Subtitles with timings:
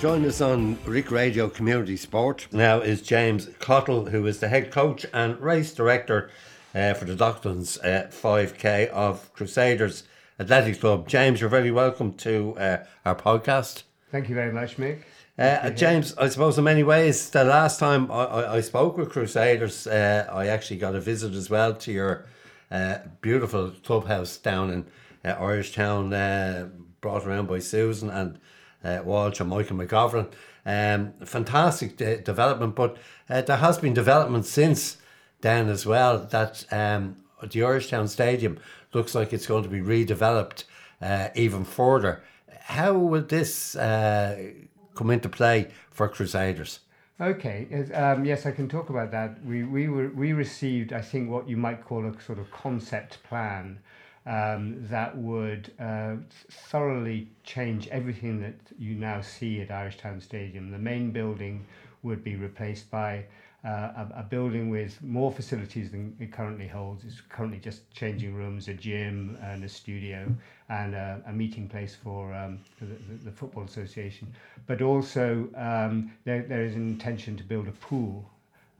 [0.00, 2.48] Join us on Rick Radio Community Sport.
[2.52, 6.30] Now is James Cottle, who is the head coach and race director
[6.74, 10.04] uh, for the Docklands uh, 5K of Crusaders
[10.38, 11.06] Athletic Club.
[11.06, 13.82] James, you're very welcome to uh, our podcast.
[14.10, 15.02] Thank you very much, Mick.
[15.38, 19.10] Uh, James, I suppose in many ways, the last time I, I, I spoke with
[19.10, 22.24] Crusaders, uh, I actually got a visit as well to your
[22.70, 24.86] uh, beautiful clubhouse down in
[25.26, 26.70] uh, Irishtown, uh,
[27.02, 28.40] brought around by Susan and
[28.84, 30.30] uh, Walsh and Michael McGovern.
[30.66, 32.96] Um, fantastic de- development, but
[33.28, 34.98] uh, there has been development since
[35.40, 36.18] then as well.
[36.18, 38.58] That um, the Irishtown Stadium
[38.92, 40.64] looks like it's going to be redeveloped
[41.00, 42.22] uh, even further.
[42.60, 44.52] How will this uh,
[44.94, 46.80] come into play for Crusaders?
[47.20, 49.44] Okay, um, yes, I can talk about that.
[49.44, 53.22] We we were we received, I think, what you might call a sort of concept
[53.24, 53.78] plan
[54.26, 56.16] um, that would uh,
[56.50, 60.70] thoroughly change everything that you now see at Irishtown Stadium.
[60.70, 61.64] The main building
[62.02, 63.24] would be replaced by
[63.64, 67.04] uh, a, a, building with more facilities than it currently holds.
[67.04, 70.34] It's currently just changing rooms, a gym, and a studio,
[70.70, 74.32] and a, a meeting place for, um, for the, the, Football Association.
[74.66, 78.30] But also, um, there, there is an intention to build a pool,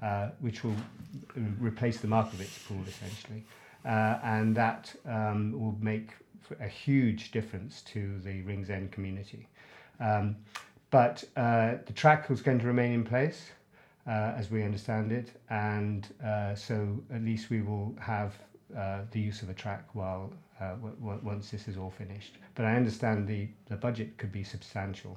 [0.03, 0.77] uh, which will
[1.59, 6.11] replace the Markievicz pool essentially uh, and that um, will make
[6.61, 9.49] a huge difference to the Ringsend community.
[10.01, 10.37] Um,
[10.91, 13.51] but uh, the track was going to remain in place,
[14.07, 18.35] uh, as we understand it, and uh, so at least we will have
[18.77, 22.39] uh, the use of a track while uh, w- w- once this is all finished.
[22.55, 25.17] But I understand the, the budget could be substantial.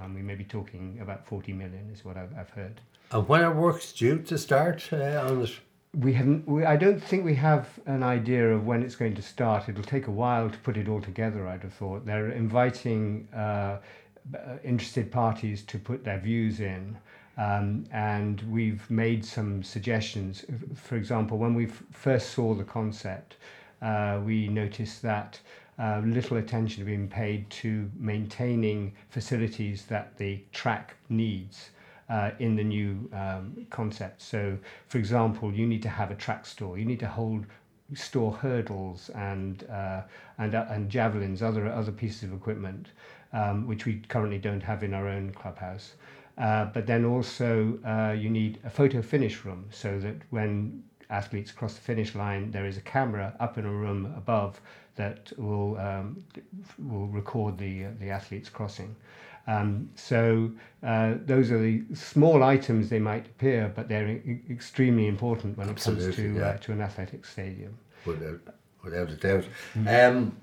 [0.00, 2.80] Um, we may be talking about 40 million, is what I've, I've heard.
[3.12, 5.58] And when are works due to start on it?
[5.96, 6.46] We haven't.
[6.46, 9.68] We, I don't think we have an idea of when it's going to start.
[9.68, 11.46] It'll take a while to put it all together.
[11.48, 13.78] I'd have thought they're inviting uh,
[14.62, 16.96] interested parties to put their views in.
[17.36, 20.44] Um, and we've made some suggestions.
[20.76, 23.36] For example, when we first saw the concept,
[23.82, 25.40] uh, we noticed that
[25.78, 31.70] uh, little attention been paid to maintaining facilities that the track needs
[32.08, 34.22] uh, in the new um, concept.
[34.22, 36.78] So, for example, you need to have a track store.
[36.78, 37.46] You need to hold
[37.94, 40.02] store hurdles and uh,
[40.38, 42.88] and uh, and javelins, other other pieces of equipment,
[43.32, 45.94] um, which we currently don't have in our own clubhouse.
[46.36, 51.52] Uh, but then also uh, you need a photo finish room so that when athletes
[51.52, 54.60] cross the finish line, there is a camera up in a room above
[54.96, 56.24] that will um,
[56.78, 58.94] will record the the athletes crossing.
[59.46, 60.50] Um, so
[60.82, 65.68] uh, those are the small items they might appear, but they're e- extremely important when
[65.68, 66.54] Absolutely, it comes to uh, yeah.
[66.54, 67.76] uh, to an athletic stadium.
[68.06, 68.40] Without,
[68.82, 69.44] without a doubt.
[69.74, 70.16] Mm-hmm.
[70.16, 70.36] Um,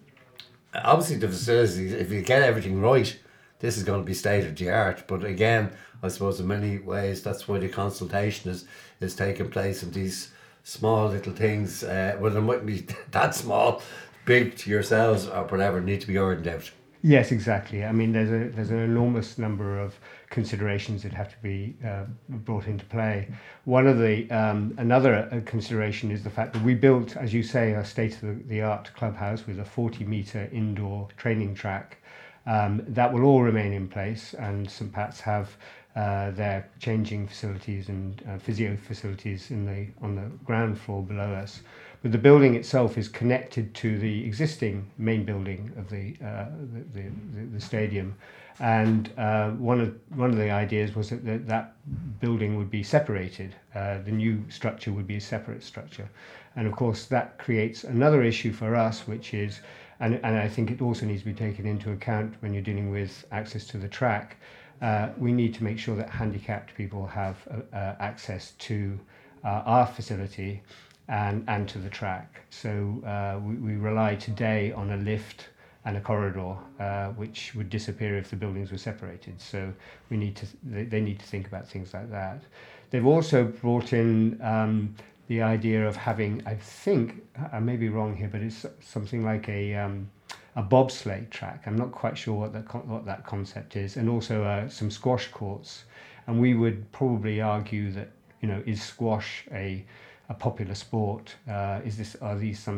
[0.75, 3.17] obviously, the facilities, if you get everything right,
[3.59, 5.03] this is going to be state of the art.
[5.07, 5.71] But again,
[6.03, 8.65] I suppose in many ways that's why the consultation is
[8.99, 10.31] is taking place in these
[10.63, 11.83] small little things.
[11.83, 13.81] Uh, well, they might be that small,
[14.25, 16.71] big to yourselves or whatever, need to be ironed out.
[17.03, 17.83] Yes, exactly.
[17.83, 19.95] I mean, there's a there's an enormous number of
[20.29, 23.27] considerations that have to be uh, brought into play.
[23.65, 27.41] One of the um, another uh, consideration is the fact that we built, as you
[27.41, 31.97] say, a state of the art clubhouse with a 40 meter indoor training track.
[32.45, 35.57] Um, that will all remain in place, and St Pat's have
[35.95, 41.33] uh, their changing facilities and uh, physio facilities in the on the ground floor below
[41.33, 41.61] us.
[42.01, 47.01] But the building itself is connected to the existing main building of the uh, the,
[47.01, 48.15] the, the, stadium,
[48.59, 51.75] and uh, one of one of the ideas was that that, that
[52.19, 53.53] building would be separated.
[53.75, 56.09] Uh, the new structure would be a separate structure,
[56.55, 59.59] and of course that creates another issue for us, which is,
[59.99, 62.89] and and I think it also needs to be taken into account when you're dealing
[62.89, 64.37] with access to the track.
[64.81, 68.99] Uh, we need to make sure that handicapped people have uh, uh, access to
[69.43, 70.61] our facility
[71.07, 72.41] and, and to the track.
[72.49, 75.49] So uh, we, we rely today on a lift
[75.85, 79.41] and a corridor, uh, which would disappear if the buildings were separated.
[79.41, 79.73] So
[80.09, 82.43] we need to they, they need to think about things like that.
[82.91, 84.95] They've also brought in um,
[85.27, 89.47] the idea of having, I think, I may be wrong here, but it's something like
[89.49, 90.09] a um,
[90.55, 91.63] a bobsleigh track.
[91.65, 95.29] I'm not quite sure what that what that concept is, and also uh, some squash
[95.29, 95.85] courts.
[96.27, 98.09] And we would probably argue that
[98.41, 99.83] you know is squash a
[100.31, 101.35] a popular sport?
[101.47, 102.77] Uh, is this are these some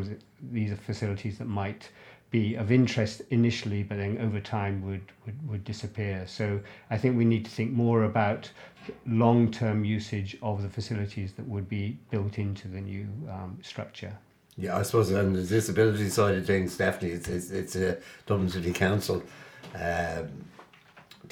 [0.51, 1.89] these are facilities that might
[2.33, 6.25] be of interest initially, but then over time would, would, would disappear.
[6.25, 6.59] So
[6.89, 8.49] I think we need to think more about
[9.05, 14.17] long-term usage of the facilities that would be built into the new um, structure.
[14.57, 18.49] Yeah, I suppose on the disability side of things, definitely it's it's, it's a Dublin
[18.49, 19.21] City Council
[19.75, 20.27] um,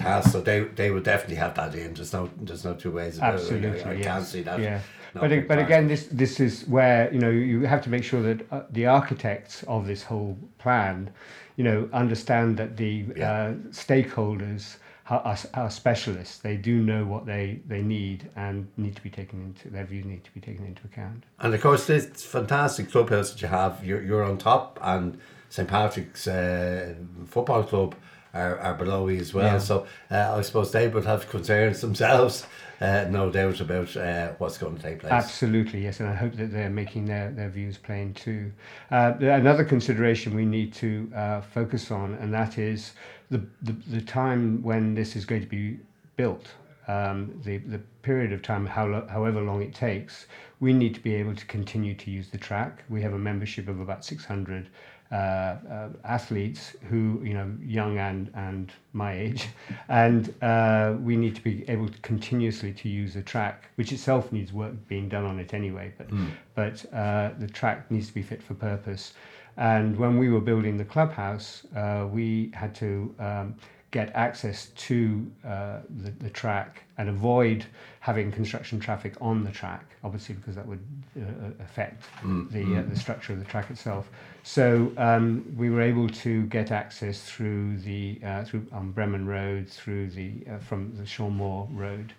[0.02, 0.32] task.
[0.32, 1.94] So they they would definitely have that in.
[1.94, 3.86] There's no there's no two ways about Absolutely, it.
[3.88, 4.06] I, I yes.
[4.06, 4.60] can't see that.
[4.60, 4.80] Yeah.
[5.16, 8.22] not But, but again, this this is where you know you have to make sure
[8.22, 11.10] that uh, the architects of this whole plan,
[11.58, 13.32] you know, understand that the Yeah.
[13.32, 14.78] uh, stakeholders
[15.10, 16.38] are, are, are specialists.
[16.38, 20.06] They do know what they, they need and need to be taken into their views
[20.06, 21.26] need to be taken into account.
[21.40, 25.20] And of course, this fantastic clubhouse that you have, you're, you're on top, and
[25.50, 26.94] St Patrick's uh,
[27.28, 27.96] Football Club
[28.34, 29.54] are, are below you as well.
[29.54, 29.58] Yeah.
[29.60, 32.46] So uh, I suppose they would have concerns themselves,
[32.80, 35.12] uh, no doubt, about uh, what's going to take place.
[35.12, 38.52] Absolutely, yes, and I hope that they're making their, their views plain too.
[38.90, 42.94] Uh, another consideration we need to uh, focus on, and that is
[43.30, 45.80] the, the, the time when this is going to be
[46.16, 46.48] built.
[46.88, 50.26] Um, the, the period of time, how lo- however long it takes,
[50.60, 52.84] we need to be able to continue to use the track.
[52.90, 54.68] We have a membership of about 600
[55.12, 59.50] uh, uh, athletes who, you know, young and, and my age,
[59.90, 64.32] and uh, we need to be able to continuously to use the track, which itself
[64.32, 65.94] needs work being done on it anyway.
[65.98, 66.08] But
[66.56, 69.14] but uh, the track needs to be fit for purpose.
[69.58, 73.56] And when we were building the clubhouse, uh, we had to um,
[73.92, 77.66] get access to uh, the, the track and avoid
[78.00, 80.80] having construction traffic on the track, obviously because that would
[81.18, 82.04] uh, affect
[82.52, 84.10] the, uh, the structure of the track itself.
[84.44, 89.70] So um, we were able to get access through the uh, through on Bremen Road,
[89.70, 92.14] through the uh, from the Sean Moore Road,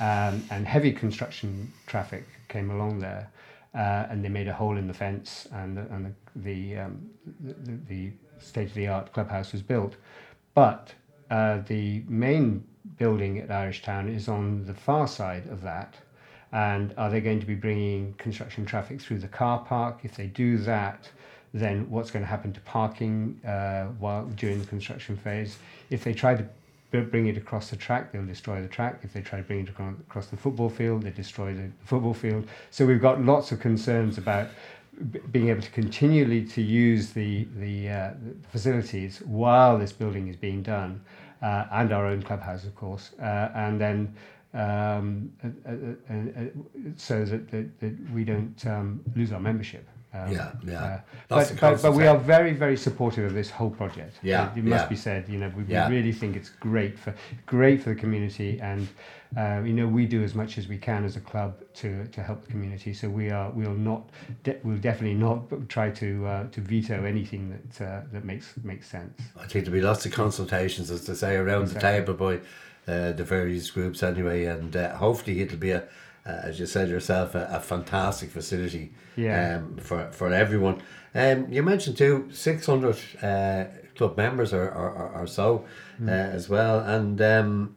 [0.00, 3.30] um, and heavy construction traffic came along there,
[3.74, 7.10] uh, and they made a hole in the fence, and the, and the the, um,
[7.40, 9.96] the, the state of the art clubhouse was built,
[10.54, 10.94] but
[11.30, 12.64] uh, the main
[12.96, 15.94] building at Irishtown is on the far side of that.
[16.50, 20.00] And are they going to be bringing construction traffic through the car park?
[20.02, 21.08] If they do that,
[21.52, 25.58] then what's going to happen to parking uh, while during the construction phase?
[25.90, 26.48] If they try to
[26.90, 29.00] bring it across the track, they'll destroy the track.
[29.02, 32.48] If they try to bring it across the football field, they destroy the football field.
[32.70, 34.48] So we've got lots of concerns about
[35.30, 40.36] being able to continually to use the the, uh, the facilities while this building is
[40.36, 41.00] being done,
[41.42, 44.14] uh, and our own clubhouse, of course, uh, and then
[44.54, 45.30] um,
[46.96, 49.86] so that, that, that we don't um, lose our membership.
[50.14, 50.84] Um, Yeah, yeah.
[50.84, 54.16] uh, but, but, but we are very, very supportive of this whole project.
[54.22, 54.88] Yeah, it, it must yeah.
[54.88, 55.28] be said.
[55.28, 55.88] You know, we, Yeah.
[55.88, 57.14] we really think it's great for
[57.46, 58.88] great for the community, and
[59.36, 62.22] uh, you know, we do as much as we can as a club to, to
[62.22, 62.94] help the community.
[62.94, 64.08] So we are we'll not
[64.44, 68.86] de- we'll definitely not try to uh, to veto anything that uh, that makes makes
[68.88, 69.20] sense.
[69.36, 72.36] I think there'll be lots of consultations, as they say, around the table by
[72.90, 75.84] uh, the various groups anyway, and uh, hopefully it'll be a,
[76.28, 79.56] as you said yourself, a, a fantastic facility Yeah.
[79.56, 80.80] um, for for everyone.
[81.14, 83.64] Um, you mentioned too, six hundred uh,
[83.96, 85.64] club members or or, or, so
[85.98, 86.08] Hmm.
[86.08, 87.76] uh, as well, and um,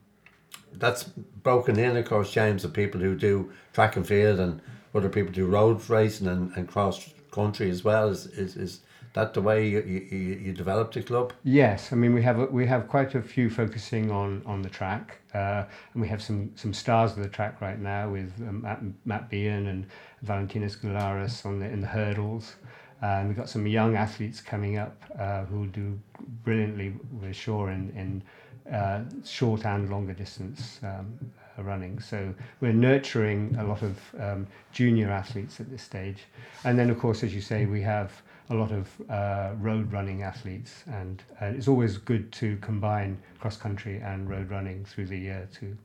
[0.74, 1.04] that's
[1.44, 4.62] broken in, of course, James, of people who do track and field and
[4.94, 8.10] other people do road racing and, and cross country as well.
[8.10, 8.82] Is, is is
[9.14, 11.34] that the way you, you, you developed the club?
[11.44, 15.20] Yes, I mean we have we have quite a few focusing on on the track,
[15.34, 18.82] uh, and we have some some stars of the track right now with um, Matt,
[19.06, 19.86] Matt Bean and
[20.22, 22.56] Valentina Gularis on the in the hurdles.
[23.04, 26.00] Uh, and we've got some young athletes coming up uh, who will do
[26.44, 31.18] brilliantly, we're sure, in, in uh, short and longer distance um,
[31.58, 32.00] running.
[32.00, 36.26] So we're nurturing a lot of um, junior athletes at this stage.
[36.64, 38.12] And then, of course, as you say, we have
[38.50, 43.58] a lot of uh, road running athletes, and uh, it's always good to combine cross
[43.58, 45.78] country and road running through the year to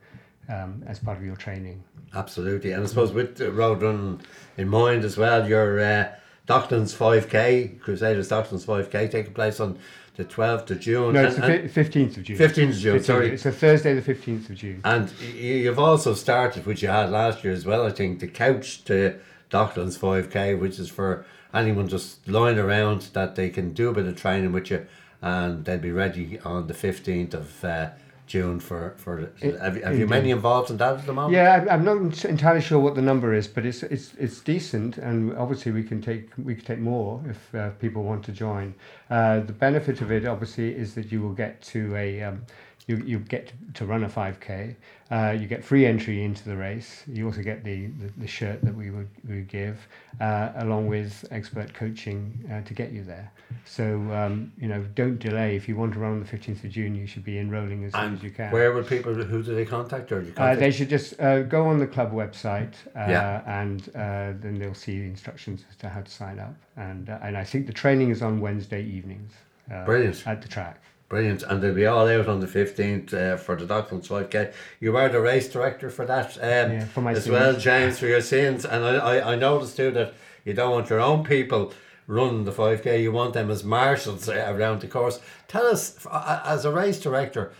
[0.49, 1.83] um, as part of your training.
[2.13, 4.21] Absolutely, and I suppose with road running
[4.57, 6.11] in mind as well, your uh,
[6.47, 9.77] Docklands 5K, Crusaders Docklands 5K, taking place on
[10.15, 11.13] the 12th of June.
[11.13, 12.37] No, it's and, the and, fifteenth of June.
[12.37, 13.29] 15th of June, 15th sorry.
[13.31, 14.81] It's a Thursday, the fifteenth of June.
[14.83, 18.83] and you've also started, which you had last year as well, I think, the Couch
[18.85, 19.19] to
[19.51, 24.05] Docklands 5K, which is for anyone just lying around that they can do a bit
[24.05, 24.85] of training with you
[25.21, 27.89] and they'll be ready on the 15th of uh,
[28.27, 28.93] June for.
[28.97, 31.33] for have, you- have you many involved in that at the moment?
[31.33, 34.97] Yeah, I'm- I'm not entirely sure what the number is, but it's it's it's decent,
[34.97, 38.75] and obviously we can take we can take more if uh, people want to join.
[39.09, 42.41] Uh, the benefit of it, obviously, is that you will get to a um,
[42.87, 44.75] you you get to run a 5k.
[45.11, 47.03] Uh, you get free entry into the race.
[47.07, 49.87] You also get the, the, the shirt that we would, we would give,
[50.19, 53.31] uh, along with expert coaching uh, to get you there.
[53.65, 55.55] So um, you know, don't delay.
[55.55, 57.93] If you want to run on the 15th of June, you should be enrolling as
[57.93, 58.51] soon as you can.
[58.51, 60.11] where would people, who do they contact?
[60.11, 60.59] Or Uh, contact?
[60.59, 63.61] they should just uh, go on the club website uh, Yeah.
[63.61, 66.55] and uh, then they'll see the instructions as to how to sign up.
[66.77, 69.33] And uh, and I think the training is on Wednesday evenings.
[69.71, 70.25] Uh, Brilliant.
[70.25, 70.81] At the track.
[71.09, 74.51] Brilliant, and they'll be all out on the fifteenth uh, for the Docklands five k.
[74.81, 77.29] You are the race director for that, um, Yeah, for as sins.
[77.33, 78.65] well, James, for your sins.
[78.65, 81.73] And I, I, I noticed too that you don't want your own people
[82.07, 83.01] running the five k.
[83.01, 85.21] You want them as marshals around the course.
[85.47, 87.53] Tell us, as a race director,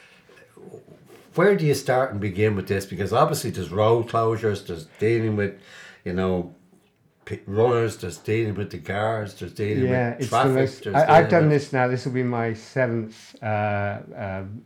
[1.35, 2.85] where do you start and begin with this?
[2.85, 5.57] Because obviously there's road closures, there's dealing with,
[6.03, 6.53] you know,
[7.45, 10.51] runners, there's dealing with the guards, there's dealing Yeah, with it's traffic.
[10.83, 11.09] the most.
[11.09, 11.87] I, I've done this now.
[11.87, 14.63] This will be my seventh uh, um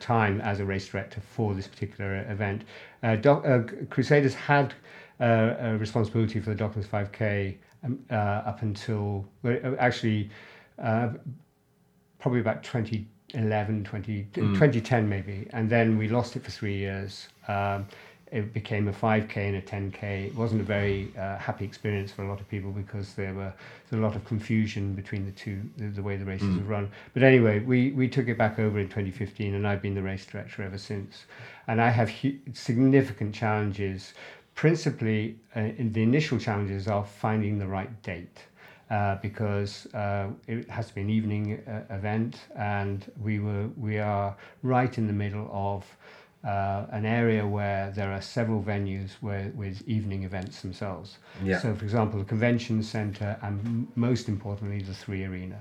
[0.00, 2.64] time as a race director for this particular event.
[3.02, 4.74] Uh, Doc, uh, Crusaders had
[5.20, 10.30] uh, a responsibility for the Docklands 5K um, uh, up until uh, actually
[10.82, 11.08] uh,
[12.18, 17.28] probably about 2011, 20, 2010 maybe, and then we lost it for three years.
[17.48, 17.86] Um,
[18.32, 20.26] it became a 5k and a 10k.
[20.26, 23.52] It wasn't a very uh, happy experience for a lot of people because there were
[23.88, 26.90] there's a lot of confusion between the two, the, the way the races were run.
[27.14, 30.26] But anyway, we, we took it back over in 2015, and I've been the race
[30.26, 31.24] director ever since.
[31.68, 34.14] And I have hu- significant challenges.
[34.56, 38.38] Principally, uh, in the initial challenges are finding the right date
[38.90, 43.98] uh, because uh, it has to be an evening uh, event, and we were we
[43.98, 45.84] are right in the middle of
[46.44, 51.18] uh, an area where there are several venues where, with evening events themselves.
[51.42, 51.60] Yeah.
[51.60, 55.58] So, for example, the convention centre, and m- most importantly, the Three Arena.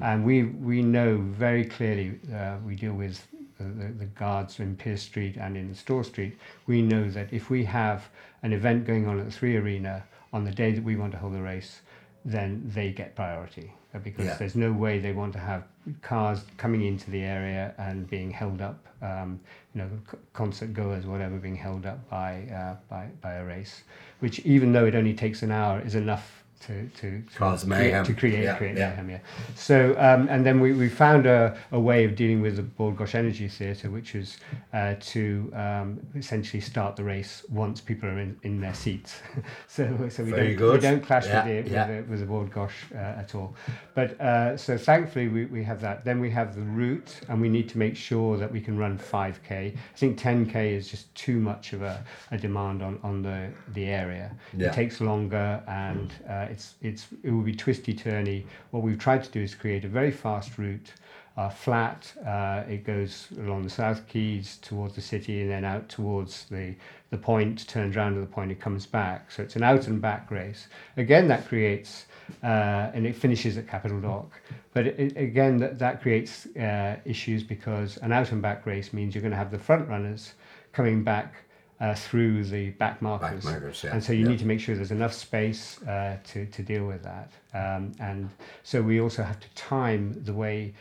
[0.00, 2.18] And we we know very clearly.
[2.34, 3.26] Uh, we deal with
[3.58, 6.38] the, the, the guards in Pearse Street and in Store Street.
[6.66, 8.08] We know that if we have
[8.42, 10.02] an event going on at the Three Arena
[10.32, 11.80] on the day that we want to hold the race,
[12.24, 14.36] then they get priority uh, because Yeah.
[14.38, 15.64] there's no way they want to have
[16.02, 19.38] cars coming into the area and being held up, um,
[19.74, 23.82] you know, c- concert goers, whatever, being held up by, uh, by, by a race,
[24.20, 28.04] which even though it only takes an hour is enough to, to, Cause create- mayhem.
[28.04, 28.90] to create, Yeah, create yeah.
[28.90, 29.18] mayhem, yeah.
[29.54, 32.96] So, um, and then we, we found a, a way of dealing with the Bord
[32.96, 34.38] Gáis Energy Theatre, which is
[34.72, 39.20] uh, to um, essentially start the race once people are in, in their seats.
[39.68, 40.74] so, so we Very don't, good.
[40.74, 41.86] we don't clash Yeah, with, the, yeah.
[41.86, 43.54] with, the, with the Gáis uh, at all.
[43.94, 46.04] But uh, so thankfully we, we have that.
[46.04, 48.98] Then we have the route, and we need to make sure that we can run
[48.98, 49.50] 5k.
[49.50, 53.84] I think 10k is just too much of a, a demand on, on the, the
[53.86, 54.30] area.
[54.58, 56.12] It takes longer, and
[56.44, 58.44] uh, it's it's it will be twisty turny.
[58.70, 60.92] What we've tried to do is create a very fast route.
[61.36, 65.88] Uh, flat, uh, it goes along the South Quays towards the city and then out
[65.88, 66.76] towards the,
[67.10, 69.32] the point, turns around to the point, it comes back.
[69.32, 70.68] So it's an out and back race.
[70.96, 72.06] Again, that creates,
[72.44, 74.40] uh, and it finishes at Capital Dock.
[74.72, 78.92] But it, it- again, that, that creates uh, issues because an out and back race
[78.92, 80.34] means you're going to have the front runners
[80.72, 81.34] coming back
[81.80, 83.44] uh, through the back markers.
[83.44, 84.30] markers, yeah, And so you yeah.
[84.30, 87.30] need to make sure there's enough space uh, to, to deal with that.
[87.52, 88.30] Um, and
[88.62, 90.74] so we also have to time the way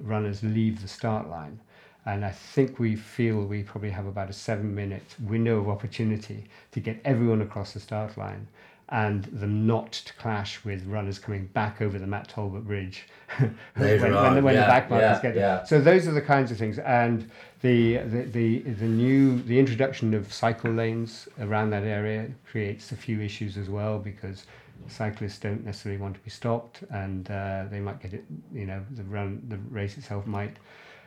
[0.00, 1.60] runners leave the start line.
[2.06, 6.44] And I think we feel we probably have about a seven minute window of opportunity
[6.70, 8.46] to get everyone across the start line
[8.90, 13.04] and them not to clash with runners coming back over the Matt Talbot Bridge
[13.38, 15.64] when, when, the, when yeah, the back markers yeah, get yeah.
[15.64, 17.28] so those are the kinds of things, and
[17.62, 22.96] the, the the the new the introduction of cycle lanes around that area creates a
[22.96, 24.46] few issues as well because
[24.88, 28.24] cyclists don't necessarily want to be stopped, and uh, they might get it.
[28.52, 30.56] You know, the run the race itself might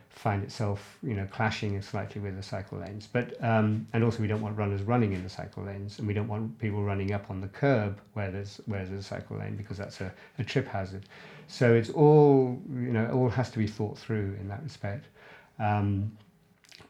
[0.09, 3.07] find itself you know clashing slightly with the cycle lanes.
[3.11, 6.13] But um, and also we don't want runners running in the cycle lanes and we
[6.13, 9.55] don't want people running up on the curb where there's where there's a cycle lane
[9.55, 11.05] because that's a, a trip hazard.
[11.47, 15.05] So it's all you know all has to be thought through in that respect.
[15.59, 16.11] Um,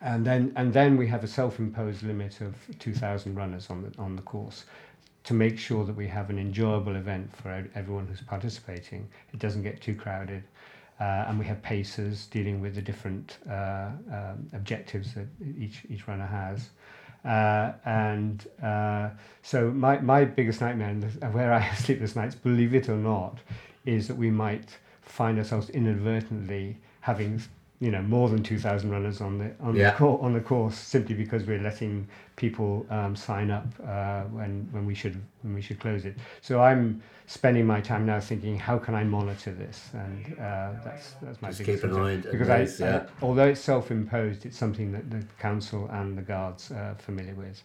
[0.01, 4.15] and then and then we have a self-imposed limit of 2,000 runners on the on
[4.15, 4.65] the course.
[5.25, 9.07] To make sure that we have an enjoyable event for everyone who's participating.
[9.33, 10.43] It doesn't get too crowded,
[10.99, 15.27] and we have pacers dealing with the different uh, um, objectives that
[15.57, 16.69] each each runner has.
[17.25, 19.09] Uh, and uh,
[19.41, 23.39] so my, my biggest nightmare and where I have sleepless nights, believe it or not,
[23.85, 27.41] is that we might find ourselves inadvertently having
[27.81, 29.91] you know more than 2000 runners on the on Yeah.
[29.91, 34.67] the cour- on the course simply because we're letting people um, sign up uh, when
[34.71, 38.57] when we should when we should close it so i'm spending my time now thinking
[38.57, 42.17] how can i monitor this and uh, that's that's my Just biggest keep an eye
[42.17, 42.97] because nice, I, yeah.
[42.97, 47.61] I, although it's self-imposed it's something that the council and the guards are familiar with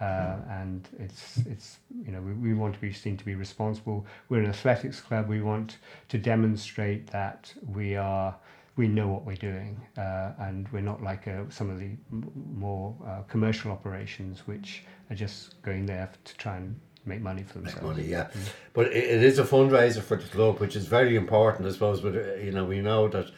[0.00, 4.04] uh, and it's it's you know we, we want to be seen to be responsible.
[4.28, 5.28] We're an athletics club.
[5.28, 5.78] We want
[6.08, 8.34] to demonstrate that we are
[8.76, 12.30] we know what we're doing, uh, and we're not like uh some of the m-
[12.56, 17.54] more uh, commercial operations which are just going there to try and make money for
[17.58, 17.82] themselves.
[17.82, 18.28] Make money, yeah.
[18.72, 22.00] But it, it is a fundraiser for the club, which is very important, I suppose.
[22.00, 23.30] But uh, you know, we know that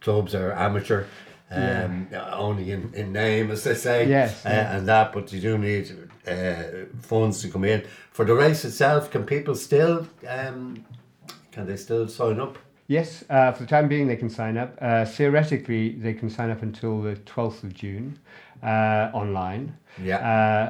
[0.00, 1.04] clubs are amateur.
[1.50, 4.76] Um, only in, in name, as they say, Yes, uh, yeah.
[4.76, 5.12] and that.
[5.12, 5.88] But you do need
[6.26, 6.62] uh,
[7.00, 9.10] funds to come in for the race itself.
[9.10, 10.84] Can people still um,
[11.52, 12.58] can they still sign up?
[12.86, 14.76] Yes, uh, for the time being, they can sign up.
[14.80, 18.18] Uh, theoretically, they can sign up until the 12th of June
[18.62, 19.76] uh, online.
[20.02, 20.18] Yeah.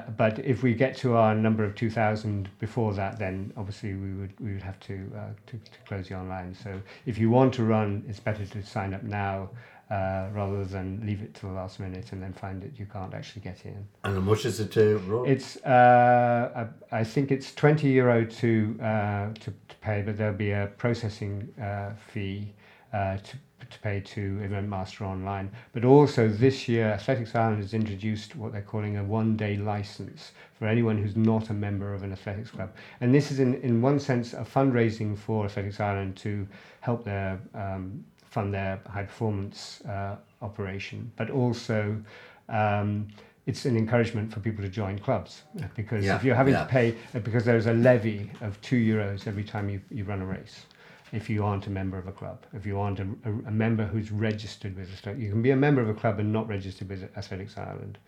[0.07, 4.13] Uh, but if we get to our number of 2,000 before that, then obviously we
[4.15, 6.55] would we would have to, uh, to to close the online.
[6.55, 9.51] So if you want to run, it's better to sign up now
[9.91, 13.15] uh, rather than leave it to the last minute and then find that you can't
[13.15, 13.87] actually get in.
[14.05, 15.27] And how much is it to run?
[15.27, 20.35] It's uh, I, I think it's twenty euro to uh, to, to pay, but there'll
[20.35, 22.55] be a processing uh, fee
[22.93, 23.37] uh, to
[23.71, 25.51] to pay to Event Master Online.
[25.73, 30.67] But also this year, Athletics Ireland has introduced what they're calling a one-day license for
[30.67, 32.73] anyone who's not a member of an athletics club.
[33.01, 36.47] And this is in in one sense a fundraising for Athletics Ireland to
[36.81, 41.81] help their um, fund their high performance uh, operation, but also.
[42.49, 43.09] Um,
[43.47, 45.43] it's an encouragement for people to join clubs
[45.77, 46.65] because Yeah, if you're having yeah.
[46.65, 50.23] to pay uh, because there's a levy of two euros every time you, you run
[50.23, 50.65] a race
[51.13, 53.85] if you aren't a member of a club if you aren't a, a, a member
[53.85, 56.89] who's registered with Athletics you can be a member of a club and not registered
[56.89, 57.99] with Athletics Ireland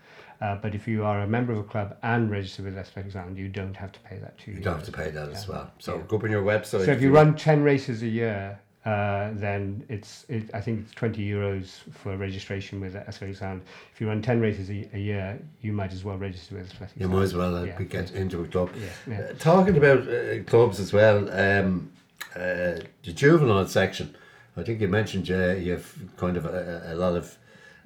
[0.40, 3.37] uh, but if you are a member of a club and registered with Athletics Ireland
[3.37, 5.47] you don't have to pay that two you euros don't have to pay that as
[5.47, 5.71] well.
[5.78, 6.02] So Yeah.
[6.09, 6.87] go up on your website.
[6.87, 10.92] so if you run 10 races a year uh, then it's it, I think it's
[10.94, 13.62] 20 euros for registration with Athletics Ireland
[13.92, 17.00] if you run 10 races a, a year you might as well register with Athletics
[17.00, 17.82] you might as well uh, Yeah.
[17.82, 18.70] get into a club.
[18.78, 19.20] Yeah, yeah.
[19.20, 21.90] Uh, talking about uh, clubs as well, um,
[22.34, 24.16] uh, the juvenile section.
[24.56, 27.36] I think you mentioned uh, you've kind of a, a lot of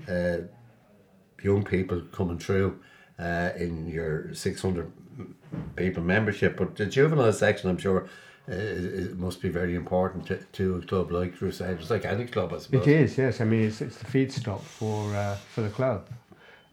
[0.09, 0.45] uh,
[1.43, 2.79] young people coming through
[3.19, 4.93] uh, in your 600
[5.77, 8.07] people membership, but the juvenile section, I'm sure,
[8.49, 12.53] uh, it must be very important to, to a club like Crusaders, like any club,
[12.53, 12.87] I suppose.
[12.87, 13.41] It is, yes.
[13.41, 16.09] I mean, it's, it's the feedstock for uh, for the club,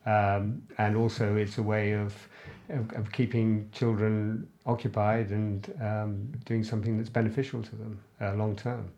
[0.06, 2.16] um, and also it's a way of,
[2.70, 8.56] of of keeping children occupied and um, doing something that's beneficial to them uh, long
[8.56, 8.90] term.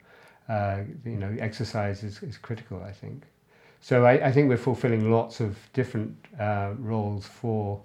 [0.48, 3.24] Uh, you know, exercise is, is critical, I think.
[3.82, 7.82] So I, I think we're fulfilling lots of different uh, roles for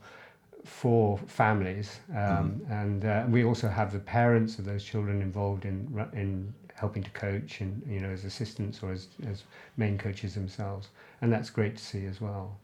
[0.64, 6.06] for families, um, and uh, we also have the parents of those children involved in
[6.12, 9.44] in helping to coach and you know as assistants or as, as
[9.76, 10.88] main coaches themselves,
[11.20, 12.56] and that's great to see as well.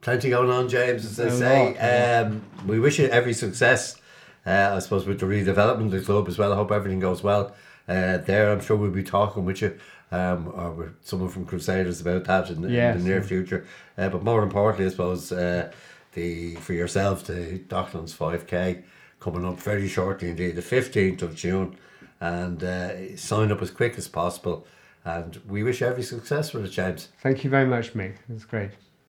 [0.00, 1.66] Plenty going on, James, as they A say.
[1.68, 3.96] lot, a um, we wish you every success,
[4.44, 6.52] uh, I suppose, with the redevelopment of the club as well.
[6.52, 7.54] I hope everything goes well
[7.88, 8.52] uh, there.
[8.52, 9.78] I'm sure we'll be talking with you
[10.12, 13.66] um, or with someone from Crusaders about that in, in the near future.
[13.96, 15.72] Uh, but more importantly, I suppose, uh,
[16.14, 18.82] the for yourself, the Docklands 5K
[19.20, 21.76] coming up very shortly indeed, the 15th of June.
[22.20, 24.66] And uh, sign up as quick as possible.
[25.04, 27.08] And we wish every success with it, James.
[27.22, 28.16] Thank you very much, Mick.
[28.30, 28.70] It's great.